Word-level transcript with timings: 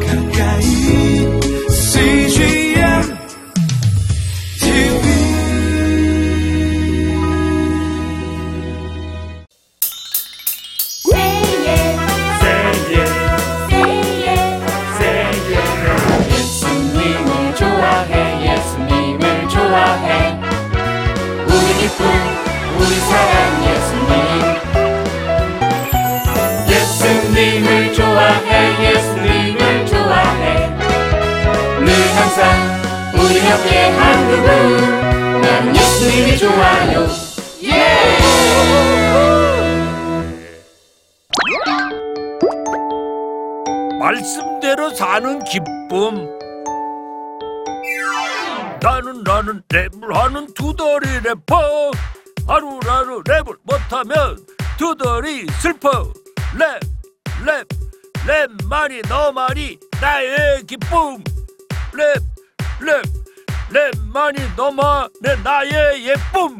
가까이 0.00 1.40
CGM 1.70 3.18
TV. 4.60 5.22
예수님을 26.68 27.92
좋아해 27.92 28.91
옆에 33.62 33.90
한 33.90 34.28
그분 34.28 35.40
나는 35.40 35.76
예수님이 35.76 36.36
좋아요 36.36 37.06
말씀대로 44.00 44.90
사는 44.90 45.38
기쁨. 45.44 46.28
나는 48.80 49.22
나는 49.22 49.62
랩을 49.68 50.12
하는 50.12 50.52
두더리 50.54 51.20
래퍼. 51.22 51.92
하루하루 52.48 53.22
랩을 53.22 53.56
못하면 53.62 54.44
투덜이 54.76 55.46
슬퍼. 55.60 56.12
랩, 56.58 56.80
랩, 57.46 57.66
랩만이 58.26 59.08
너만이 59.08 59.78
나의 60.00 60.64
기쁨. 60.66 61.22
랩, 61.94 62.20
랩, 62.80 63.21
랩만이 63.72 64.54
너만의 64.54 65.42
나의 65.42 66.06
예쁨. 66.06 66.56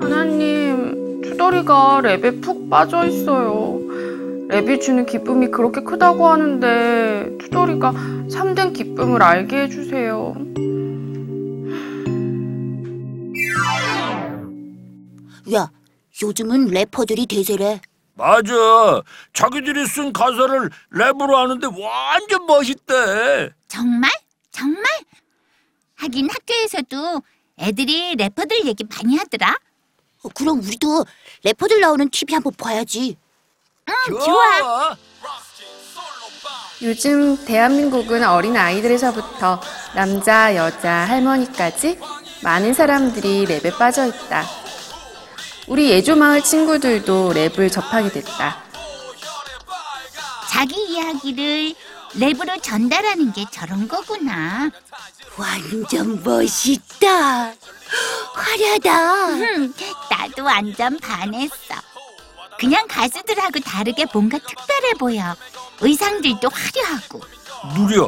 하나님, 0.00 1.20
투덜이가 1.20 2.00
랩에 2.02 2.40
푹 2.42 2.70
빠져 2.70 3.04
있어요. 3.06 3.78
랩이 4.48 4.80
주는 4.80 5.04
기쁨이 5.04 5.50
그렇게 5.50 5.82
크다고 5.82 6.28
하는데 6.28 7.36
투덜이가 7.38 7.92
참된 8.30 8.72
기쁨을 8.72 9.22
알게 9.22 9.64
해주세요. 9.64 10.34
야, 15.52 15.70
요즘은 16.22 16.68
래퍼들이 16.68 17.26
대세래. 17.26 17.80
맞아. 18.14 18.52
자기들이 19.32 19.86
쓴 19.86 20.12
가사를 20.12 20.70
랩으로 20.92 21.34
하는데 21.34 21.66
완전 21.66 22.46
멋있대. 22.46 23.50
정말? 23.68 24.10
정말? 24.50 24.84
하긴 25.96 26.28
학교에서도 26.30 27.22
애들이 27.60 28.14
래퍼들 28.16 28.66
얘기 28.66 28.84
많이 28.84 29.16
하더라. 29.16 29.56
어, 30.24 30.28
그럼 30.34 30.60
우리도 30.60 31.04
래퍼들 31.44 31.80
나오는 31.80 32.08
TV 32.10 32.34
한번 32.34 32.52
봐야지. 32.56 33.16
응, 33.88 34.18
좋아. 34.20 34.96
요즘 36.82 37.44
대한민국은 37.44 38.24
어린 38.24 38.56
아이들에서부터 38.56 39.60
남자, 39.94 40.56
여자, 40.56 40.90
할머니까지 40.90 41.98
많은 42.42 42.74
사람들이 42.74 43.44
랩에 43.46 43.78
빠져 43.78 44.06
있다. 44.06 44.61
우리 45.66 45.90
예조마을 45.90 46.42
친구들도 46.42 47.32
랩을 47.34 47.70
접하게 47.70 48.10
됐다. 48.10 48.62
자기 50.50 50.74
이야기를 50.92 51.74
랩으로 52.14 52.62
전달하는 52.62 53.32
게 53.32 53.44
저런 53.50 53.88
거구나. 53.88 54.70
완전 55.36 56.22
멋있다. 56.22 57.52
화려하다. 58.34 59.26
흠, 59.36 59.74
나도 60.10 60.44
완전 60.44 60.98
반했어. 60.98 61.74
그냥 62.58 62.86
가수들하고 62.86 63.60
다르게 63.60 64.06
뭔가 64.12 64.38
특별해 64.38 64.94
보여. 64.98 65.34
의상들도 65.80 66.48
화려하고. 66.48 67.20
누리야, 67.76 68.06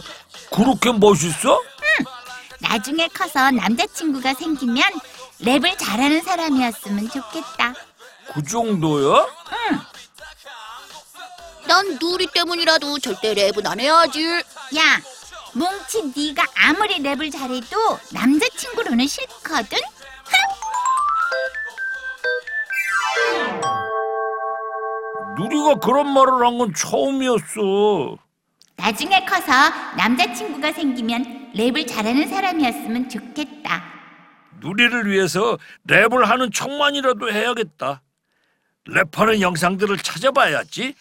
그렇게 0.53 0.93
멋있어? 0.93 1.61
나중에 2.69 3.09
커서 3.09 3.51
남자친구가 3.51 4.35
생기면 4.35 4.83
랩을 5.43 5.79
잘하는 5.79 6.23
사람이었으면 6.23 7.09
좋겠다. 7.11 7.75
그 8.33 8.43
정도야? 8.43 9.27
난 11.67 11.99
누리 12.01 12.27
때문이라도 12.27 12.99
절대 12.99 13.35
랩은 13.35 13.67
안 13.67 13.81
해야지. 13.81 14.23
야, 14.77 15.01
뭉치 15.53 16.13
네가 16.17 16.45
아무리 16.57 16.99
랩을 17.03 17.31
잘해도 17.33 17.99
남자친구로는 18.13 19.07
싫거든? 19.07 19.79
누리가 25.37 25.75
그런 25.77 26.13
말을 26.13 26.47
한 26.47 26.59
건 26.59 26.73
처음이었어. 26.75 28.17
나중에 28.77 29.25
커서 29.25 29.53
남자친구가 29.97 30.73
생기면 30.73 31.44
랩을 31.55 31.87
잘하는 31.87 32.29
사람이었으면 32.29 33.09
좋겠다. 33.09 33.83
누리를 34.61 35.07
위해서 35.11 35.59
랩을 35.89 36.25
하는 36.25 36.51
척만이라도 36.51 37.31
해야겠다. 37.33 38.03
랩하는 38.89 39.41
영상들을 39.41 39.97
찾아봐야지. 39.99 40.95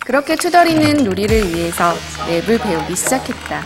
그렇게 0.00 0.36
투덜이는 0.36 1.04
누리를 1.04 1.52
위해서 1.54 1.94
랩을 2.28 2.62
배우기 2.62 2.94
시작했다. 2.94 3.64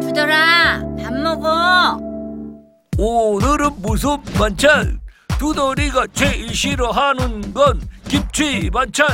두더라, 0.00 0.82
밥 1.02 1.14
먹어. 1.14 1.98
오늘은 2.96 3.70
무슨 3.80 4.22
반찬? 4.38 5.00
두더리가 5.38 6.06
제일 6.12 6.54
싫어하는 6.54 7.52
건 7.52 7.80
김치 8.08 8.70
반찬. 8.70 9.06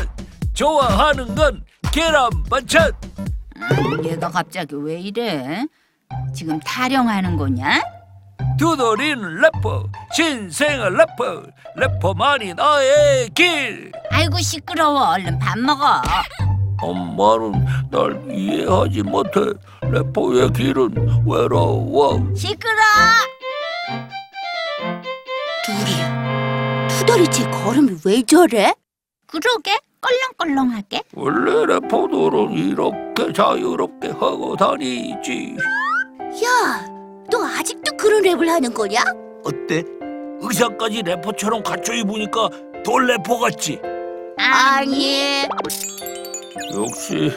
좋아하는 0.52 1.34
건 1.34 1.64
계란 1.92 2.28
반찬. 2.50 2.92
얘가 4.04 4.28
갑자기 4.30 4.74
왜 4.76 5.00
이래? 5.00 5.64
지금 6.34 6.58
타령하는 6.60 7.36
거냐? 7.36 7.80
두더리는 8.58 9.40
래퍼, 9.40 9.84
신생아 10.12 10.88
래퍼, 10.90 11.42
래퍼만이 11.76 12.54
나의 12.54 13.28
길. 13.30 13.92
아이고 14.10 14.38
시끄러워. 14.38 15.10
얼른 15.10 15.38
밥 15.38 15.58
먹어. 15.58 16.02
엄마는 16.82 17.66
날 17.90 18.22
이해하지 18.30 19.02
못해. 19.02 19.40
래퍼의 19.82 20.52
길은 20.52 21.24
외로워. 21.26 22.34
시끄러. 22.34 22.72
누리야, 25.68 26.88
투덜이 26.88 27.28
제 27.28 27.48
걸음이 27.50 27.98
왜 28.04 28.22
저래? 28.22 28.74
그러게 29.26 29.78
껄렁껄렁하게. 30.00 31.02
원래 31.14 31.66
래퍼들은 31.74 32.52
이렇게 32.52 33.32
자유롭게 33.32 34.08
하고 34.08 34.56
다니지. 34.56 35.56
야, 36.44 36.86
너 37.30 37.44
아직도 37.44 37.96
그런 37.96 38.22
랩을 38.22 38.46
하는 38.46 38.72
거냐? 38.72 39.00
어때? 39.44 39.84
의상까지 40.40 41.02
래퍼처럼 41.02 41.62
갖춰 41.62 41.92
입으니까 41.92 42.48
더 42.84 42.98
래퍼 42.98 43.38
같지? 43.38 43.80
아니. 44.38 45.42
역시 46.74 47.30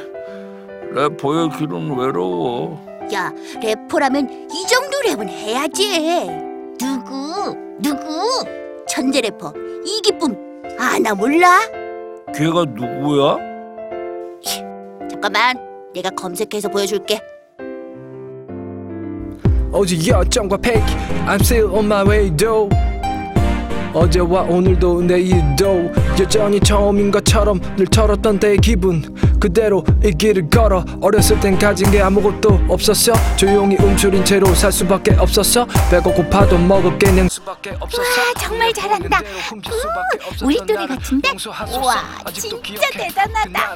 래퍼의 0.92 1.50
길은 1.58 1.98
외로워. 1.98 2.80
야, 3.14 3.32
래퍼라면 3.62 4.50
이 4.52 4.66
정도 4.68 4.98
랩은 5.06 5.28
해야지. 5.28 6.28
누구? 6.80 7.56
누구? 7.80 8.46
천재 8.88 9.20
래퍼 9.22 9.54
이기쁨. 9.86 10.64
아, 10.80 10.98
나 11.00 11.14
몰라. 11.14 11.60
걔가 12.36 12.66
누구야? 12.66 13.38
잠깐만, 15.10 15.56
내가 15.94 16.10
검색해서 16.10 16.70
보여줄게. 16.70 17.20
오직 19.72 20.08
열정과 20.08 20.58
패기 20.58 20.82
I'm 21.26 21.40
still 21.42 21.72
on 21.74 21.86
my 21.86 22.06
way 22.06 22.36
though 22.36 22.70
어제와 23.92 24.44
오늘도 24.44 25.02
내일도 25.02 25.92
여전히 26.20 26.60
처음인 26.60 27.10
것처럼 27.10 27.60
늘 27.76 27.88
철었던 27.88 28.38
때의 28.38 28.58
기분 28.58 29.02
그대로 29.44 29.84
이 30.02 30.10
길을 30.10 30.50
걸어 30.50 30.86
어렸을 31.02 31.38
땐 31.42 31.60
가진 31.60 31.92
게 31.92 32.02
아무것도 32.02 32.62
없었어 32.70 33.12
조용히 33.36 33.76
움츠린 33.76 34.24
채로 34.24 34.46
살 34.56 34.72
수밖에 34.72 35.16
없었어 35.16 35.66
배가 35.92 36.14
고파도 36.14 36.58
먹을 36.58 36.98
게 36.98 37.12
냉수밖에 37.12 37.76
없었어 37.78 38.02
와, 38.02 38.34
정말 38.40 38.72
잘한다. 38.72 39.20
없었던 39.20 39.84
우리 40.44 40.56
또래 40.66 40.88
같은데? 40.88 41.32
우와, 41.78 41.96
진짜. 42.32 42.90
대단하다. 42.94 43.76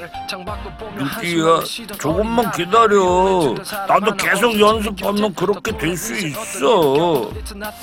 그 1.20 1.66
쉬던 1.66 2.00
조금만 2.00 2.50
기다려. 2.54 3.54
날. 3.54 4.00
나도 4.00 4.16
계속 4.16 4.58
연습하면 4.58 5.36
그렇게 5.36 5.78
될 5.78 5.98
수 5.98 6.16
있어. 6.16 7.30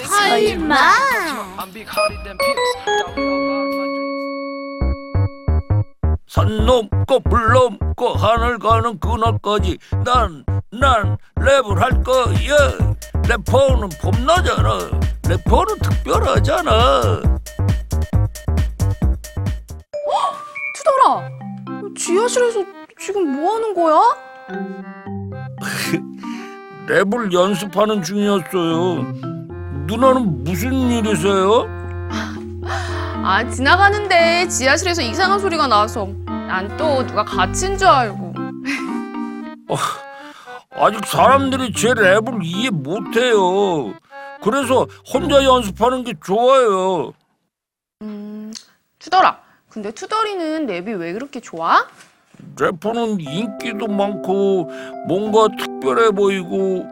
설마. 0.06 0.76
산 6.34 6.66
넘고 6.66 7.20
물 7.26 7.52
넘고 7.52 8.14
하늘 8.14 8.58
가는 8.58 8.98
그날까지 8.98 9.78
난 10.04 10.44
난 10.78 11.16
랩을 11.36 11.76
할 11.76 12.02
거야 12.02 12.56
래퍼는 13.28 13.88
폼나잖아 14.00 14.78
래퍼는 15.28 15.78
특별하잖아 15.78 17.00
투덜아, 20.74 21.28
지하실에서 21.96 22.64
지금 22.98 23.36
뭐 23.36 23.54
하는 23.54 23.74
거야? 23.74 24.00
랩을 26.88 27.32
연습하는 27.32 28.02
중이었어요 28.02 29.02
누나는 29.86 30.44
무슨 30.44 30.72
일이세요? 30.90 31.66
아, 33.26 33.48
지나가는데 33.48 34.48
지하실에서 34.48 35.00
이상한 35.02 35.38
소리가 35.38 35.66
나서 35.66 36.08
난 36.54 36.76
또 36.76 37.04
누가 37.04 37.24
갇힌 37.24 37.76
줄 37.76 37.88
알고. 37.88 38.32
아직 40.70 41.04
사람들이 41.04 41.72
제 41.72 41.88
랩을 41.88 42.44
이해 42.44 42.70
못해요 42.70 43.92
그래서 44.42 44.86
혼자 45.12 45.42
연습하는 45.42 46.04
게 46.04 46.14
좋아요 46.24 47.12
음, 48.02 48.52
투덜아. 49.00 49.38
근데 49.68 49.90
투덜이는 49.90 50.66
랩이 50.66 50.96
왜 51.00 51.12
그렇게 51.12 51.40
좋아? 51.40 51.84
래퍼는 52.58 53.18
인기도 53.20 53.88
많고 53.88 54.70
뭔가 55.08 55.48
특별해 55.56 56.10
보이고 56.12 56.86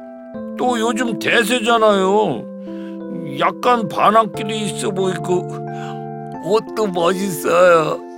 또 0.59 0.81
요즘 0.81 1.19
대세잖아요. 1.21 2.51
약간 3.39 3.87
반항기도 3.89 4.51
있어 4.51 4.91
보이고 4.91 5.49
옷도 6.45 6.87
멋있어요. 6.89 8.12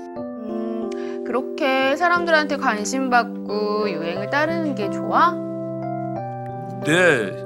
음, 1.25 1.27
그렇게 1.27 1.97
사람들한테 1.97 2.57
관심 2.59 3.11
받고 3.11 3.91
유행을 3.91 4.31
따르는 4.31 4.75
게 4.75 4.91
좋아? 4.91 5.33
네. 6.85 7.45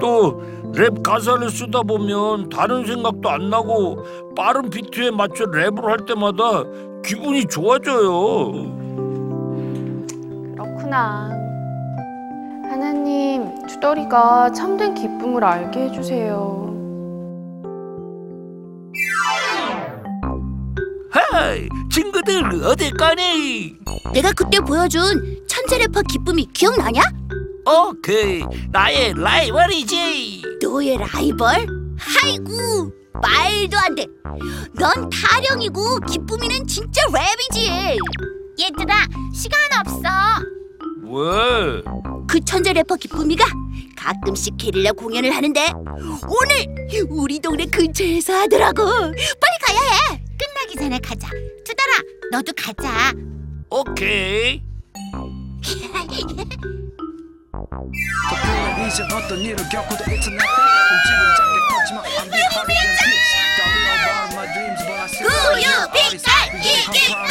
또 0.00 0.56
랩 0.74 1.02
가사를 1.02 1.48
쓰다 1.48 1.82
보면 1.84 2.50
다른 2.50 2.84
생각도 2.84 3.30
안 3.30 3.48
나고 3.48 3.96
빠른 4.36 4.68
비트에 4.68 5.10
맞춰 5.10 5.44
랩을 5.44 5.84
할 5.84 6.04
때마다 6.04 6.64
기분이 7.02 7.46
좋아져요. 7.46 8.52
그렇구나. 10.54 11.30
하나님, 12.68 13.54
투덜이가 13.66 14.52
참된 14.52 14.92
기쁨을 14.94 15.42
알게 15.44 15.84
해주세요. 15.84 16.75
친구들 22.26 22.64
어딜 22.64 22.90
가니? 22.94 23.76
내가 24.12 24.32
그때 24.32 24.58
보여준 24.60 25.44
천재 25.48 25.78
래퍼 25.78 26.02
기쁨이 26.02 26.46
기억나냐? 26.52 27.00
오케이 27.64 28.44
나의 28.70 29.14
라이벌이지. 29.16 30.42
너의 30.62 30.96
라이벌? 30.98 31.66
아이고 32.22 32.92
말도 33.14 33.78
안 33.78 33.94
돼. 33.94 34.06
넌 34.74 35.08
타령이고 35.10 36.00
기쁨이는 36.00 36.66
진짜 36.66 37.02
랩이지. 37.06 37.96
얘들아, 38.60 38.94
시간 39.34 39.60
없어. 39.80 40.08
왜? 41.04 41.82
그 42.28 42.40
천재 42.44 42.72
래퍼 42.72 42.96
기쁨이가 42.96 43.44
가끔씩 43.96 44.56
게릴라 44.58 44.92
공연을 44.92 45.34
하는데 45.34 45.72
오늘 45.74 47.04
우리 47.08 47.38
동네 47.40 47.64
근처에서 47.66 48.34
하더라고. 48.34 48.84
빨리 48.84 49.14
가야 49.66 49.80
해. 50.12 50.25
끝나기 50.76 50.78
전에 50.78 50.98
가자. 50.98 51.28
투덜아, 51.64 51.92
너도 52.30 52.52
가자. 52.54 53.12
오케이. 53.70 54.62
덕분에 58.28 58.86
이젠 58.88 59.06
어떤 59.12 59.38
일을 59.38 59.56
겪어도 59.68 60.04
it's 60.04 60.28
nothing 60.28 60.38
움직임 60.92 61.20
작게 61.36 61.54
컸지만 61.70 62.04
I'm 62.04 62.28
the 62.30 62.42
harder 62.52 62.74
than 62.74 62.94
this 63.00 63.30
Don't 63.56 63.74
know 63.82 63.96
about 63.96 64.28
my 64.34 64.46
dreams 64.52 64.80
but 64.86 64.96
I 64.96 65.08
still 65.08 65.26
우유 65.26 65.66
love 65.66 65.90
my 65.90 66.00
빛깔 66.10 66.28
이 66.60 66.68
기쁨 66.92 67.30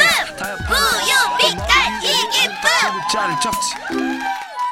우유 0.68 1.12
빛깔 1.38 1.70
이 2.02 2.04
기쁨 2.32 2.66
자를 3.12 3.30
적지 3.40 3.66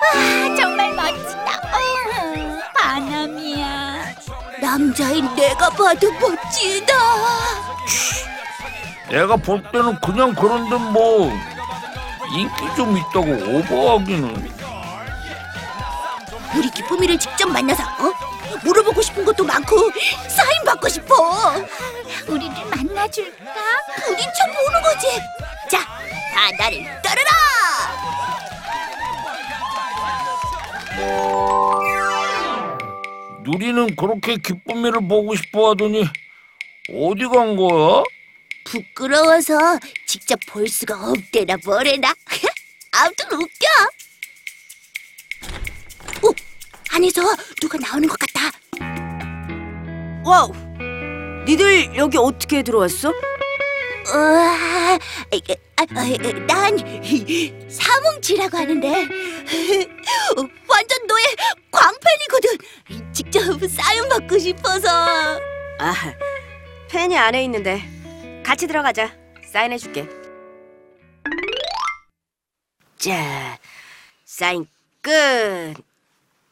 아, 0.04 0.16
정말 0.56 0.92
멋지다. 0.94 1.48
어, 1.72 2.60
바람이야. 2.74 4.14
남자인 4.60 5.34
내가 5.34 5.70
봐도 5.70 6.12
멋지다. 6.12 6.92
내가 9.10 9.36
볼 9.36 9.62
때는 9.70 9.98
그냥 10.00 10.34
그런데 10.34 10.76
뭐 10.76 11.30
인기 12.36 12.76
좀 12.76 12.96
있다고 12.96 13.58
오버하기는. 13.58 14.54
우리 16.56 16.70
기쁨이를 16.70 17.18
직접 17.18 17.46
만나서 17.48 17.82
어? 17.82 18.12
물어보고 18.62 19.02
싶은 19.02 19.24
것도 19.24 19.44
많고 19.44 19.76
사인 20.28 20.64
받고 20.64 20.88
싶어. 20.88 21.14
우리를 22.28 22.54
만나줄까? 22.70 23.52
부딪혀 24.04 24.46
보는 24.66 24.82
거지. 24.82 25.06
자, 25.70 25.80
다 25.80 26.50
나를 26.58 26.84
따르라. 27.02 27.30
누리는 33.42 33.94
그렇게 33.96 34.36
기쁨이를 34.36 35.06
보고 35.06 35.34
싶어 35.34 35.70
하더니 35.70 36.04
어디 36.90 37.26
간 37.26 37.56
거야? 37.56 38.02
부끄러워서 38.74 39.78
직접 40.04 40.38
볼 40.48 40.66
수가 40.68 41.10
없대나 41.10 41.58
뭐래나. 41.64 42.12
아무튼 42.90 43.26
웃겨. 43.32 43.66
오, 46.22 46.34
안에서 46.90 47.22
누가 47.60 47.78
나오는 47.78 48.08
것 48.08 48.18
같다. 48.18 48.50
Wow! 50.24 50.52
니들 51.46 51.94
여기 51.96 52.18
어떻게 52.18 52.62
들어왔어? 52.62 53.12
우와, 54.12 54.98
이게, 55.32 55.56
아, 55.76 55.82
아, 55.82 56.04
난 56.46 56.76
사몽지라고 57.68 58.56
하는데 58.56 58.88
완전 60.68 61.06
너의 61.06 61.24
광팬이거든. 61.70 63.12
직접 63.12 63.40
사인 63.70 64.08
받고 64.08 64.38
싶어서. 64.38 64.88
아, 65.78 65.94
팬이 66.88 67.16
안에 67.16 67.44
있는데 67.44 67.93
같이 68.44 68.66
들어가자. 68.66 69.10
사인해줄게. 69.42 70.08
자, 72.98 73.58
사인 74.24 74.66
끝. 75.00 75.74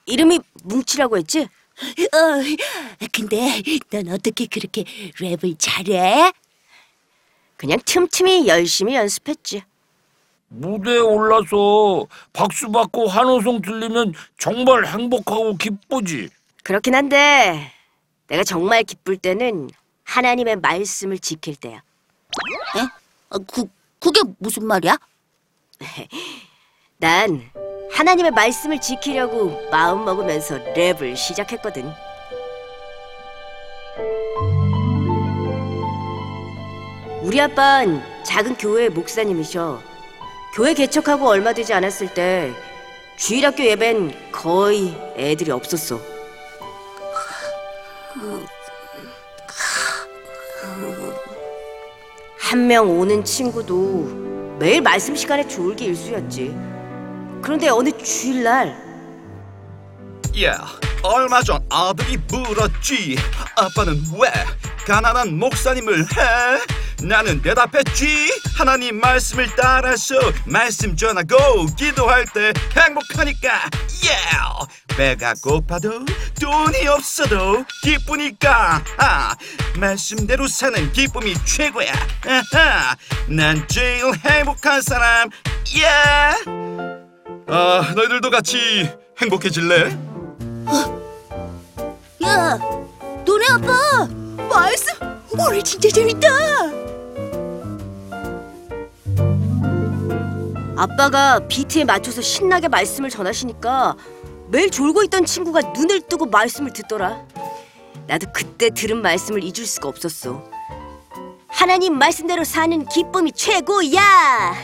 이름이 0.06 0.40
뭉치라고 0.64 1.18
했지? 1.18 1.40
어, 1.40 3.06
근데 3.12 3.62
넌 3.90 4.08
어떻게 4.08 4.46
그렇게 4.46 4.84
랩을 4.84 5.56
잘해? 5.58 6.32
그냥 7.56 7.78
틈틈이 7.84 8.48
열심히 8.48 8.94
연습했지. 8.94 9.62
무대에 10.48 10.98
올라서 10.98 12.06
박수 12.32 12.70
받고 12.70 13.06
환호성 13.08 13.62
들리면 13.62 14.14
정말 14.38 14.86
행복하고 14.86 15.56
기쁘지. 15.56 16.28
그렇긴 16.62 16.94
한데 16.94 17.72
내가 18.26 18.44
정말 18.44 18.82
기쁠 18.82 19.16
때는 19.16 19.70
하나님의 20.04 20.56
말씀을 20.56 21.18
지킬 21.18 21.56
때야. 21.56 21.76
에? 21.76 22.80
어, 23.30 23.38
그 23.38 23.66
그게 23.98 24.20
무슨 24.38 24.66
말이야? 24.66 24.98
난 26.98 27.50
하나님의 27.92 28.32
말씀을 28.32 28.80
지키려고 28.80 29.68
마음 29.70 30.04
먹으면서 30.04 30.58
랩을 30.74 31.16
시작했거든. 31.16 31.92
우리 37.22 37.40
아빠는 37.40 38.02
작은 38.24 38.56
교회 38.56 38.88
목사님이셔. 38.88 39.80
교회 40.54 40.74
개척하고 40.74 41.28
얼마 41.28 41.52
되지 41.52 41.72
않았을 41.72 42.12
때 42.12 42.52
주일학교 43.16 43.64
예배는 43.64 44.32
거의 44.32 44.94
애들이 45.16 45.50
없었어. 45.50 46.00
한 52.52 52.66
명 52.66 52.86
오는 53.00 53.24
친구도 53.24 54.56
매일 54.58 54.82
말씀 54.82 55.16
시간에 55.16 55.48
졸기 55.48 55.86
일쑤였지. 55.86 56.54
그런데 57.40 57.70
어느 57.70 57.90
주일날 57.92 58.76
야, 60.44 60.66
얼마 61.02 61.42
전 61.42 61.64
아들이 61.70 62.18
물었지. 62.28 63.16
아빠는 63.56 63.94
왜 64.20 64.30
가난한 64.86 65.38
목사님을 65.38 66.00
해? 66.02 67.06
나는 67.06 67.40
대답했지. 67.40 68.30
하나님 68.54 69.00
말씀을 69.00 69.48
따라서 69.56 70.14
말씀 70.44 70.94
전하고 70.94 71.64
기도할 71.78 72.26
때 72.34 72.52
행복하니까. 72.76 73.48
예. 74.04 74.10
배가 74.96 75.34
고파도 75.42 76.04
돈이 76.40 76.86
없어도 76.88 77.64
기쁘니까. 77.82 78.82
아, 78.98 79.34
말씀대로 79.78 80.46
사는 80.46 80.92
기쁨이 80.92 81.34
최고야. 81.44 81.92
아하, 82.26 82.96
난 83.28 83.66
제일 83.68 84.04
행복한 84.24 84.82
사람. 84.82 85.30
야! 85.82 86.34
아, 87.48 87.92
너희들도 87.94 88.30
같이 88.30 88.90
행복해질래? 89.20 89.98
야, 92.24 92.58
너네 93.24 93.46
아빠 93.50 94.08
말씀 94.48 94.92
오늘 95.38 95.62
진짜 95.62 95.88
재밌다. 95.88 96.28
아빠가 100.76 101.38
비트에 101.48 101.84
맞춰서 101.84 102.20
신나게 102.20 102.68
말씀을 102.68 103.08
전하시니까 103.10 103.94
매일 104.52 104.70
졸고 104.70 105.02
있던 105.04 105.24
친구가 105.24 105.72
눈을 105.74 106.02
뜨고 106.02 106.26
말씀을 106.26 106.74
듣더라. 106.74 107.24
나도 108.06 108.26
그때 108.34 108.68
들은 108.68 109.00
말씀을 109.00 109.42
잊을 109.42 109.64
수가 109.64 109.88
없었어. 109.88 110.44
하나님 111.48 111.98
말씀대로 111.98 112.44
사는 112.44 112.84
기쁨이 112.84 113.32
최고야. 113.32 114.54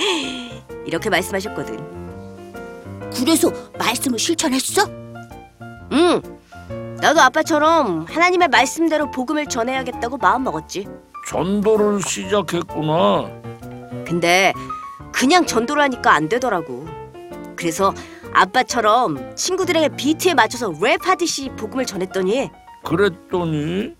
이렇게 0.86 1.10
말씀하셨거든. 1.10 3.12
그래서 3.14 3.52
말씀을 3.78 4.18
실천했어? 4.18 4.86
응. 5.92 6.22
나도 7.02 7.20
아빠처럼 7.20 8.06
하나님의 8.08 8.48
말씀대로 8.48 9.10
복음을 9.10 9.46
전해야겠다고 9.46 10.16
마음 10.16 10.44
먹었지. 10.44 10.88
전도를 11.28 12.00
시작했구나. 12.00 13.30
근데 14.06 14.54
그냥 15.12 15.44
전도를 15.44 15.82
하니까 15.82 16.14
안 16.14 16.30
되더라고. 16.30 16.86
그래서 17.56 17.92
아빠처럼 18.34 19.34
친구들에게 19.36 19.90
비트에 19.96 20.34
맞춰서 20.34 20.70
랩하듯이 20.70 21.56
복음을 21.56 21.86
전했더니 21.86 22.50
그랬더니 22.84 23.94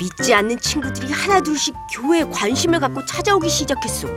믿지 0.00 0.34
않는 0.34 0.58
친구들이 0.60 1.12
하나둘씩 1.12 1.74
교회에 1.92 2.24
관심을 2.24 2.80
갖고 2.80 3.04
찾아오기 3.04 3.48
시작했어. 3.48 4.08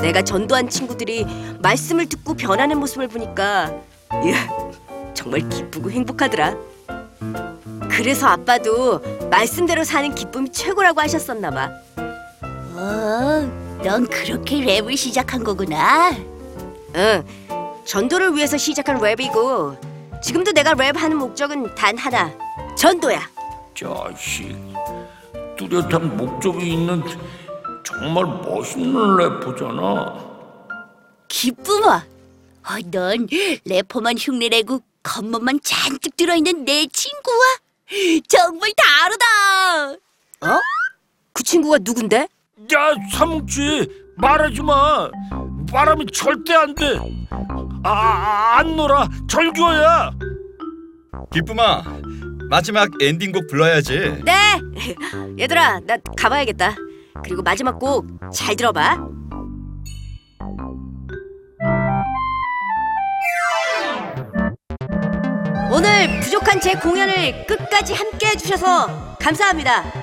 내가 0.00 0.22
전도한 0.22 0.68
친구들이 0.68 1.26
말씀을 1.60 2.06
듣고 2.08 2.34
변하는 2.34 2.78
모습을 2.80 3.06
보니까 3.08 3.70
이야, 4.24 4.48
정말 5.14 5.48
기쁘고 5.48 5.90
행복하더라. 5.90 6.56
그래서 7.90 8.26
아빠도 8.26 9.00
말씀대로 9.30 9.84
사는 9.84 10.12
기쁨이 10.14 10.50
최고라고 10.50 11.00
하셨었나 11.00 11.50
봐. 11.50 11.70
어, 12.74 13.61
넌 13.84 14.06
그렇게 14.06 14.56
랩을 14.56 14.96
시작한 14.96 15.42
거구나. 15.42 16.10
응, 16.94 17.24
전도를 17.84 18.34
위해서 18.36 18.56
시작한 18.56 18.98
랩이고 19.00 20.22
지금도 20.22 20.52
내가 20.52 20.74
랩하는 20.74 21.14
목적은 21.14 21.74
단 21.74 21.98
하나, 21.98 22.30
전도야. 22.76 23.28
자식 23.74 24.56
뚜렷한 25.56 26.16
목적이 26.16 26.74
있는 26.74 27.02
정말 27.84 28.24
멋있는 28.24 29.16
래퍼잖아. 29.16 30.32
기쁨아, 31.26 31.96
어, 31.96 32.78
넌 32.90 33.26
래퍼만 33.64 34.16
흉내내고 34.18 34.80
겉멋만 35.02 35.58
잔뜩 35.64 36.16
들어있는 36.16 36.64
내 36.64 36.86
친구와 36.86 37.40
정말 38.28 38.70
다르다. 38.76 39.92
어? 40.42 40.60
그 41.32 41.42
친구가 41.42 41.78
누군데? 41.80 42.28
야 42.60 42.94
삼국지 43.12 43.88
말하지 44.16 44.62
마. 44.62 45.08
말하면 45.72 46.06
절대 46.12 46.54
안 46.54 46.74
돼. 46.74 46.98
아, 47.82 47.90
아, 47.90 48.58
안 48.58 48.76
놀아. 48.76 49.08
절교야. 49.28 50.10
기쁨아 51.32 51.82
마지막 52.50 52.88
엔딩곡 53.00 53.46
불러야지 53.48 54.22
네. 54.24 54.32
얘들아, 55.38 55.80
나 55.80 55.96
가봐야겠다. 56.16 56.74
그리고 57.24 57.42
마지막 57.42 57.78
곡 57.78 58.06
잘 58.32 58.54
들어봐. 58.54 58.98
오늘 65.70 66.20
부족한 66.20 66.60
제 66.60 66.74
공연을 66.74 67.46
끝까지 67.46 67.94
함께 67.94 68.26
해주셔서 68.28 69.16
감사합니다. 69.18 70.01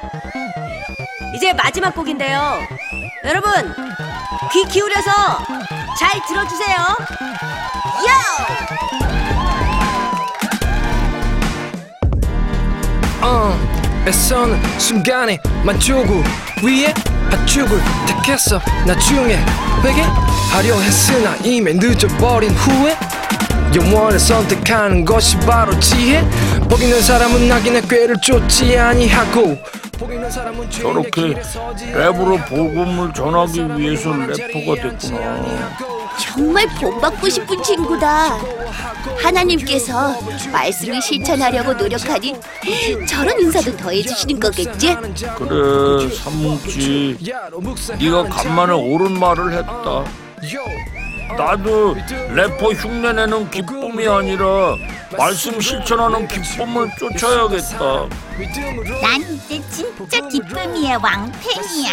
이제 1.34 1.54
마지막 1.54 1.94
곡인데요. 1.96 2.60
여러분, 3.24 3.52
귀 4.52 4.66
기울여서 4.66 5.12
잘 6.00 6.20
들어주세요. 6.28 6.76
요! 8.08 8.60
어, 13.22 13.58
애써는 14.08 14.80
순간에 14.80 15.38
만족을 15.64 16.24
위해 16.64 16.94
밧줄을 17.30 17.80
택했어 18.08 18.60
나중에 18.88 19.38
회개하려 19.84 20.80
했으나 20.80 21.36
이미 21.44 21.74
늦어버린 21.74 22.50
후에 22.52 22.98
영원을 23.76 24.18
선택하는 24.20 25.06
것이 25.06 25.38
바로 25.40 25.78
지혜 25.80 26.28
복 26.70 26.82
있는 26.82 27.02
사람은 27.02 27.48
낙인의 27.48 27.84
꾀를 27.84 28.16
쫓지 28.22 28.78
아니하고 28.78 29.62
저렇게 30.72 31.34
랩으로 31.34 32.48
복음을 32.48 33.13
전하기 33.13 33.77
위해서 33.77 34.03
사람은 34.12 34.27
래퍼가 34.34 34.75
됐구나. 34.82 35.46
정말 36.18 36.68
본받고 36.79 37.27
싶은 37.27 37.62
친구다. 37.62 38.38
하나님께서 39.22 40.15
말씀을 40.51 41.01
실천하려고 41.01 41.74
노력하니 41.74 42.34
저런 43.08 43.39
인사도 43.41 43.75
더해주시는 43.75 44.39
거겠지? 44.39 44.96
그래 45.38 46.10
삼뭉치 46.15 47.18
네가 48.00 48.24
간만에 48.29 48.74
옳은 48.74 49.20
말을 49.20 49.51
했다. 49.53 50.06
나도 51.38 51.96
래퍼 52.34 52.72
흉내내는 52.74 53.50
기쁨이 53.52 54.08
아니라 54.08 54.76
말씀 55.18 55.60
실천하는 55.60 56.28
기쁨을 56.28 56.90
쫓아야겠다. 56.98 58.08
난 59.02 59.22
이제 59.22 59.62
진짜 59.70 60.28
기쁨이의 60.28 60.98
왕팬이야. 60.98 61.92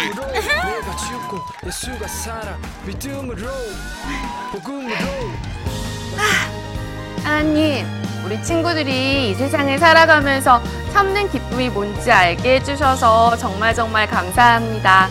하나님, 7.23 7.85
우리 8.25 8.41
친구들이 8.43 9.31
이 9.31 9.35
세상을 9.35 9.77
살아가면서 9.77 10.61
참는 10.93 11.29
기쁨이 11.29 11.69
뭔지 11.69 12.11
알게 12.11 12.55
해주셔서 12.55 13.37
정말 13.37 13.73
정말 13.75 14.07
감사합니다. 14.07 15.09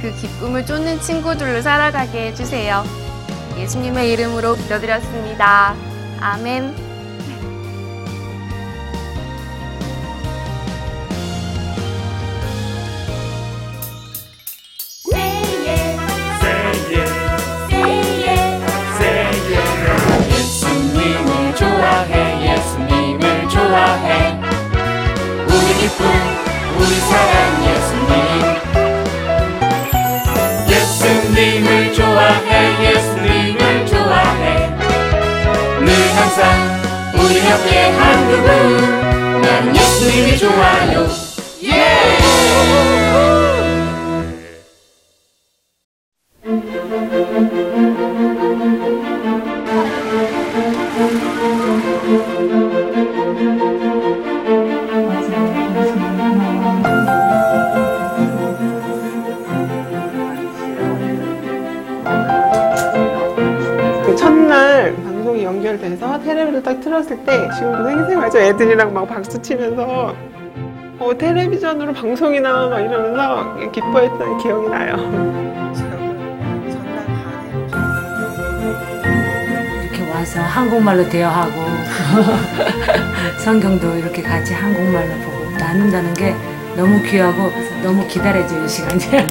그 0.00 0.14
기쁨을 0.20 0.66
쫓는 0.66 1.00
친구들로 1.00 1.62
살아가게 1.62 2.26
해주세요. 2.28 2.84
예수님의 3.58 4.12
이름으로 4.12 4.54
기도드렸습니다. 4.54 5.74
아멘. 6.20 6.83
예수님이 40.14 40.38
좋아요. 40.38 41.08
그 64.04 64.16
첫날 64.16 64.94
방송이 64.94 65.42
연결돼서 65.42 66.20
테레비를 66.20 66.62
딱 66.62 66.80
틀었을 66.80 67.24
때 67.24 67.48
지금도 67.56 67.90
생생하죠 68.34 68.38
애들이랑 68.40 68.92
막 68.92 69.06
박수 69.06 69.40
치면서 69.40 70.14
어 70.98 71.16
텔레비전으로 71.16 71.92
방송이 71.92 72.40
나와 72.40 72.68
막 72.68 72.80
이러면서 72.80 73.70
기뻐했던 73.70 74.38
기억이 74.38 74.68
나요. 74.68 74.96
이렇게 79.82 80.10
와서 80.10 80.40
한국말로 80.40 81.08
대화하고 81.08 81.54
성경도 83.38 83.94
이렇게 83.96 84.22
같이 84.22 84.52
한국말로 84.52 85.12
보고 85.24 85.50
나눈다는 85.56 86.14
게 86.14 86.34
너무 86.76 87.00
귀하고 87.02 87.52
너무 87.82 88.06
기다려지는 88.08 88.66
시간이에요. 88.66 89.26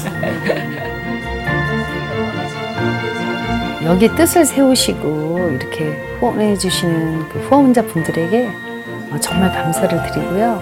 여기 3.83 4.07
뜻을 4.15 4.45
세우시고 4.45 5.57
이렇게 5.60 6.17
후원해 6.19 6.55
주시는 6.55 7.27
그 7.27 7.39
후원자분들에게 7.39 8.48
어, 8.48 8.73
정말 9.20 9.51
감사를 9.51 9.89
드리고요. 10.12 10.60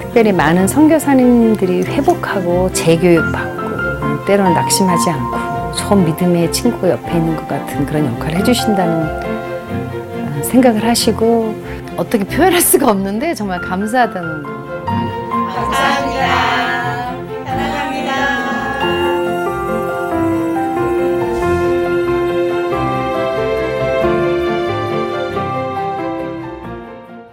특별히 0.00 0.32
많은 0.32 0.66
선교사님들이 0.66 1.82
회복하고 1.84 2.72
재교육받고 2.72 4.24
때로는 4.24 4.54
낙심하지 4.54 5.10
않고 5.10 5.72
좋은 5.74 6.04
믿음의 6.04 6.50
친구가 6.52 6.90
옆에 6.90 7.16
있는 7.16 7.36
것 7.36 7.46
같은 7.46 7.86
그런 7.86 8.06
역할을 8.06 8.38
해주신다는 8.38 9.04
어, 9.04 10.42
생각을 10.42 10.84
하시고 10.84 11.54
어떻게 11.96 12.24
표현할 12.24 12.60
수가 12.60 12.90
없는데 12.90 13.34
정말 13.34 13.60
감사하다는 13.60 14.42
거 14.42 14.67